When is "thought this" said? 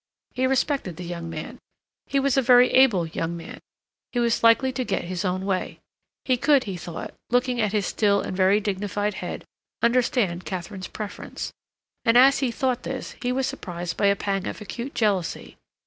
12.49-13.15